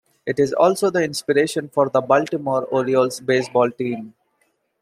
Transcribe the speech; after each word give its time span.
It 0.25 0.39
is 0.39 0.51
also 0.53 0.89
the 0.89 1.03
inspiration 1.03 1.69
for 1.69 1.87
the 1.87 2.01
Baltimore 2.01 2.65
Orioles 2.71 3.19
baseball 3.19 3.69
team. 3.69 4.15